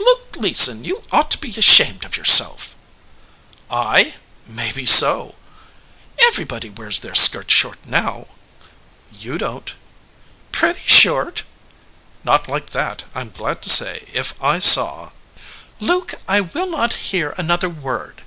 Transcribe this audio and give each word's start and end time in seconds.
"Luke 0.00 0.32
Gleason, 0.32 0.82
you 0.82 1.04
ought 1.12 1.30
to 1.30 1.38
be 1.38 1.54
ashamed 1.56 2.04
of 2.04 2.16
yourself!" 2.16 2.74
"I? 3.70 4.16
Maybe 4.44 4.84
so." 4.84 5.36
"Everybody 6.26 6.68
wears 6.68 6.98
their 6.98 7.14
skirts 7.14 7.54
short 7.54 7.78
now." 7.86 8.26
"You 9.16 9.38
don 9.38 9.62
t" 9.62 9.74
"Pretty 10.50 10.82
short." 10.88 11.44
"Not 12.24 12.48
like 12.48 12.70
that, 12.70 13.04
Pm 13.14 13.30
glad 13.30 13.62
to 13.62 13.68
say. 13.70 14.08
If 14.12 14.34
I 14.42 14.58
saw" 14.58 15.12
"Luke, 15.78 16.14
I 16.26 16.40
will 16.40 16.68
not 16.68 16.94
hear 17.14 17.32
another 17.38 17.68
word." 17.70 18.22